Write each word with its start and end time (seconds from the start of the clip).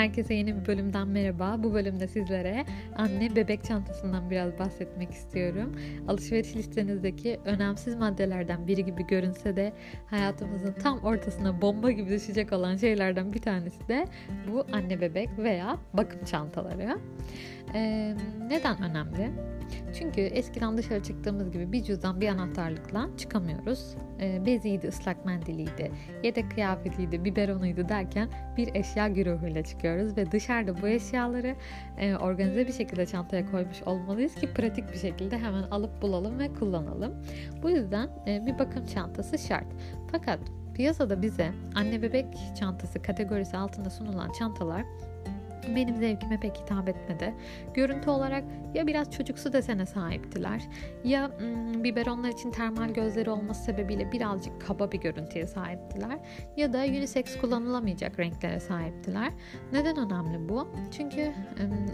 Herkese 0.00 0.34
yeni 0.34 0.60
bir 0.60 0.66
bölümden 0.66 1.08
merhaba. 1.08 1.56
Bu 1.62 1.74
bölümde 1.74 2.08
sizlere 2.08 2.64
anne 2.96 3.36
bebek 3.36 3.64
çantasından 3.64 4.30
biraz 4.30 4.58
bahsetmek 4.58 5.10
istiyorum. 5.10 5.76
Alışveriş 6.08 6.56
listenizdeki 6.56 7.40
önemsiz 7.44 7.96
maddelerden 7.96 8.66
biri 8.66 8.84
gibi 8.84 9.06
görünse 9.06 9.56
de 9.56 9.72
hayatımızın 10.06 10.72
tam 10.72 10.98
ortasına 10.98 11.62
bomba 11.62 11.90
gibi 11.90 12.10
düşecek 12.10 12.52
olan 12.52 12.76
şeylerden 12.76 13.32
bir 13.32 13.42
tanesi 13.42 13.88
de 13.88 14.06
bu 14.52 14.66
anne 14.72 15.00
bebek 15.00 15.28
veya 15.38 15.78
bakım 15.92 16.24
çantaları. 16.24 16.98
Ee, 17.74 18.14
neden 18.48 18.82
önemli? 18.82 19.30
Çünkü 19.98 20.20
eskiden 20.20 20.78
dışarı 20.78 21.02
çıktığımız 21.02 21.50
gibi 21.50 21.72
bir 21.72 21.82
cüzdan 21.82 22.20
bir 22.20 22.28
anahtarlıkla 22.28 23.08
çıkamıyoruz. 23.16 23.94
E, 24.20 24.46
beziydi, 24.46 24.88
ıslak 24.88 25.24
mendiliydi, 25.24 25.92
yedek 26.22 26.50
kıyafetiydi, 26.50 27.24
biberonuydu 27.24 27.88
derken 27.88 28.28
bir 28.56 28.74
eşya 28.74 29.08
güruhuyla 29.08 29.64
çıkıyoruz 29.64 30.16
ve 30.16 30.32
dışarıda 30.32 30.82
bu 30.82 30.88
eşyaları 30.88 31.56
e, 31.98 32.16
organize 32.16 32.66
bir 32.66 32.72
şekilde 32.72 33.06
çantaya 33.06 33.50
koymuş 33.50 33.82
olmalıyız 33.82 34.34
ki 34.34 34.54
pratik 34.54 34.92
bir 34.92 34.98
şekilde 34.98 35.38
hemen 35.38 35.62
alıp 35.62 36.02
bulalım 36.02 36.38
ve 36.38 36.52
kullanalım. 36.52 37.14
Bu 37.62 37.70
yüzden 37.70 38.08
e, 38.26 38.46
bir 38.46 38.58
bakım 38.58 38.86
çantası 38.86 39.38
şart. 39.38 39.66
Fakat 40.12 40.38
piyasada 40.74 41.22
bize 41.22 41.50
anne 41.74 42.02
bebek 42.02 42.26
çantası 42.58 43.02
kategorisi 43.02 43.56
altında 43.56 43.90
sunulan 43.90 44.32
çantalar 44.32 44.84
benim 45.76 45.96
zevkime 45.96 46.40
pek 46.40 46.56
hitap 46.56 46.88
etmedi. 46.88 47.34
Görüntü 47.74 48.10
olarak 48.10 48.44
ya 48.74 48.86
biraz 48.86 49.10
çocuksu 49.10 49.52
desene 49.52 49.86
sahiptiler 49.86 50.62
ya 51.04 51.30
biberonlar 51.84 52.28
için 52.28 52.50
termal 52.50 52.88
gözleri 52.88 53.30
olması 53.30 53.64
sebebiyle 53.64 54.12
birazcık 54.12 54.60
kaba 54.60 54.92
bir 54.92 55.00
görüntüye 55.00 55.46
sahiptiler 55.46 56.18
ya 56.56 56.72
da 56.72 56.78
unisex 56.78 57.38
kullanılamayacak 57.40 58.18
renklere 58.18 58.60
sahiptiler. 58.60 59.32
Neden 59.72 59.96
önemli 59.96 60.48
bu? 60.48 60.68
Çünkü 60.96 61.32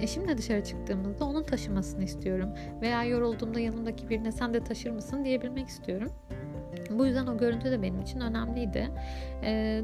eşimle 0.00 0.38
dışarı 0.38 0.64
çıktığımızda 0.64 1.24
onun 1.24 1.42
taşımasını 1.42 2.04
istiyorum 2.04 2.48
veya 2.80 3.04
yorulduğumda 3.04 3.60
yanımdaki 3.60 4.08
birine 4.08 4.32
sen 4.32 4.54
de 4.54 4.64
taşır 4.64 4.90
mısın 4.90 5.24
diyebilmek 5.24 5.68
istiyorum. 5.68 6.12
Bu 6.90 7.06
yüzden 7.06 7.26
o 7.26 7.38
görüntü 7.38 7.70
de 7.70 7.82
benim 7.82 8.00
için 8.00 8.20
önemliydi. 8.20 8.90
Ee, 9.42 9.82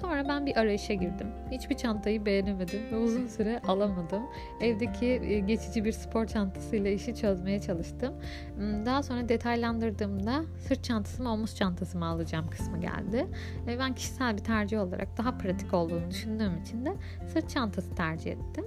Sonra 0.00 0.28
ben 0.28 0.46
bir 0.46 0.56
arayışa 0.56 0.94
girdim. 0.94 1.26
Hiçbir 1.50 1.76
çantayı 1.76 2.26
beğenemedim 2.26 2.80
ve 2.92 2.96
uzun 2.96 3.26
süre 3.26 3.60
alamadım. 3.68 4.22
Evdeki 4.60 5.06
e, 5.06 5.38
geçici 5.38 5.84
bir 5.84 5.92
spor 5.92 6.26
çantasıyla 6.26 6.90
işi 6.90 7.14
çözmeye 7.14 7.60
çalıştım. 7.60 8.14
Hmm, 8.56 8.86
daha 8.86 9.02
sonra 9.02 9.28
detaylandırdığımda 9.28 10.42
sırt 10.68 10.84
çantası 10.84 11.22
mı 11.22 11.32
omuz 11.32 11.56
çantası 11.56 11.98
mı 11.98 12.06
alacağım 12.06 12.46
kısmı 12.50 12.80
geldi. 12.80 13.26
Ben 13.66 13.94
kişisel 13.94 14.36
bir 14.36 14.44
tercih 14.44 14.80
olarak 14.80 15.18
daha 15.18 15.38
pratik 15.38 15.74
olduğunu 15.74 16.10
düşündüğüm 16.10 16.60
için 16.62 16.86
de 16.86 16.92
sırt 17.26 17.50
çantası 17.50 17.94
tercih 17.94 18.32
ettim. 18.32 18.64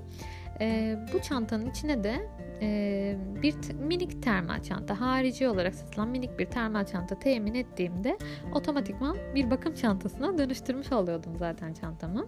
Bu 1.13 1.21
çantanın 1.21 1.69
içine 1.69 2.03
de 2.03 2.29
e, 2.61 3.17
bir 3.41 3.55
minik 3.73 4.23
termal 4.23 4.61
çanta 4.61 5.01
harici 5.01 5.47
olarak 5.47 5.75
satılan 5.75 6.07
minik 6.07 6.39
bir 6.39 6.45
termal 6.45 6.85
çanta 6.85 7.19
temin 7.19 7.53
ettiğimde 7.53 8.17
otomatikman 8.53 9.17
bir 9.35 9.51
bakım 9.51 9.73
çantasına 9.73 10.37
dönüştürmüş 10.37 10.91
oluyordum 10.91 11.35
zaten 11.37 11.73
çantamı. 11.73 12.27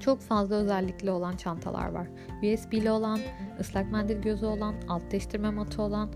Çok 0.00 0.20
fazla 0.20 0.56
özellikli 0.56 1.10
olan 1.10 1.36
çantalar 1.36 1.88
var. 1.88 2.08
USB'li 2.42 2.90
olan, 2.90 3.20
ıslak 3.60 3.92
mendil 3.92 4.22
gözü 4.22 4.46
olan, 4.46 4.74
alt 4.88 5.10
değiştirme 5.10 5.50
matı 5.50 5.82
olan, 5.82 6.10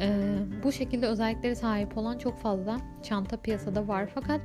ee, 0.00 0.38
bu 0.64 0.72
şekilde 0.72 1.06
özellikleri 1.06 1.56
sahip 1.56 1.98
olan 1.98 2.18
çok 2.18 2.38
fazla 2.38 2.76
çanta 3.02 3.36
piyasada 3.36 3.88
var. 3.88 4.08
Fakat 4.14 4.40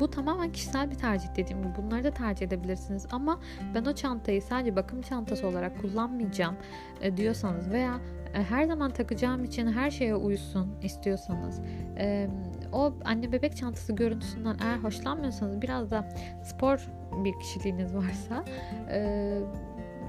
bu 0.00 0.10
tamamen 0.10 0.52
kişisel 0.52 0.90
bir 0.90 0.94
tercih 0.94 1.28
dediğim 1.36 1.62
gibi. 1.62 1.72
Bunları 1.76 2.04
da 2.04 2.10
tercih 2.10 2.46
edebilirsiniz. 2.46 3.06
Ama 3.10 3.40
ben 3.74 3.84
o 3.84 3.94
çantayı 3.94 4.42
sadece 4.42 4.76
bakım 4.76 5.02
çantası 5.02 5.46
olarak 5.46 5.80
kullanmayacağım 5.80 6.56
e, 7.02 7.16
diyorsanız 7.16 7.70
veya 7.70 8.00
e, 8.34 8.42
her 8.42 8.64
zaman 8.64 8.90
takacağım 8.90 9.44
için 9.44 9.72
her 9.72 9.90
şeye 9.90 10.14
uysun 10.16 10.68
istiyorsanız 10.82 11.60
e, 11.98 12.28
o 12.72 12.92
anne 13.04 13.32
bebek 13.32 13.56
çantası 13.56 13.92
görüntüsünden 13.92 14.56
eğer 14.62 14.76
hoşlanmıyorsanız 14.76 15.62
biraz 15.62 15.90
da 15.90 16.08
spor 16.44 16.86
bir 17.24 17.38
kişiliğiniz 17.40 17.94
varsa 17.94 18.44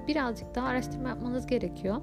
birazcık 0.07 0.55
daha 0.55 0.67
araştırma 0.67 1.09
yapmanız 1.09 1.47
gerekiyor 1.47 2.01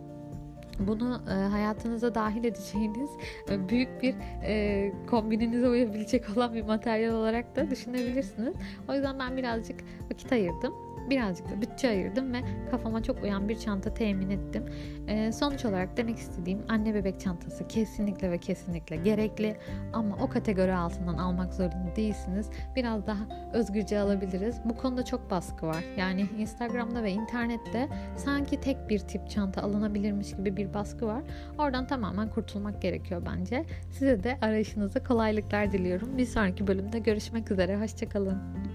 bunu 0.78 1.22
e, 1.30 1.32
hayatınıza 1.32 2.14
dahil 2.14 2.44
edeceğiniz 2.44 3.10
e, 3.50 3.68
büyük 3.68 4.02
bir 4.02 4.14
e, 4.42 4.92
kombininize 5.10 5.68
uyabilecek 5.68 6.36
olan 6.36 6.54
bir 6.54 6.62
materyal 6.62 7.14
olarak 7.14 7.56
da 7.56 7.70
düşünebilirsiniz. 7.70 8.54
O 8.88 8.94
yüzden 8.94 9.18
ben 9.18 9.36
birazcık 9.36 9.80
vakit 10.10 10.32
ayırdım 10.32 10.87
birazcık 11.10 11.50
da 11.50 11.62
bütçe 11.62 11.88
ayırdım 11.88 12.32
ve 12.32 12.40
kafama 12.70 13.02
çok 13.02 13.22
uyan 13.22 13.48
bir 13.48 13.58
çanta 13.58 13.94
temin 13.94 14.30
ettim. 14.30 14.64
E, 15.08 15.32
sonuç 15.32 15.64
olarak 15.64 15.96
demek 15.96 16.18
istediğim 16.18 16.62
anne 16.68 16.94
bebek 16.94 17.20
çantası 17.20 17.68
kesinlikle 17.68 18.30
ve 18.30 18.38
kesinlikle 18.38 18.96
gerekli 18.96 19.56
ama 19.92 20.16
o 20.20 20.28
kategori 20.28 20.74
altından 20.74 21.18
almak 21.18 21.54
zorunda 21.54 21.96
değilsiniz. 21.96 22.50
Biraz 22.76 23.06
daha 23.06 23.50
özgürce 23.52 23.98
alabiliriz. 23.98 24.60
Bu 24.64 24.76
konuda 24.76 25.04
çok 25.04 25.30
baskı 25.30 25.66
var. 25.66 25.84
Yani 25.96 26.26
Instagram'da 26.38 27.02
ve 27.02 27.10
internette 27.10 27.88
sanki 28.16 28.60
tek 28.60 28.88
bir 28.88 28.98
tip 28.98 29.30
çanta 29.30 29.62
alınabilirmiş 29.62 30.36
gibi 30.36 30.56
bir 30.56 30.74
baskı 30.74 31.06
var. 31.06 31.22
Oradan 31.58 31.86
tamamen 31.86 32.28
kurtulmak 32.28 32.82
gerekiyor 32.82 33.22
bence. 33.26 33.64
Size 33.90 34.24
de 34.24 34.38
arayışınızda 34.42 35.04
kolaylıklar 35.04 35.72
diliyorum. 35.72 36.18
Bir 36.18 36.26
sonraki 36.26 36.66
bölümde 36.66 36.98
görüşmek 36.98 37.50
üzere. 37.50 37.76
Hoşçakalın. 37.80 38.67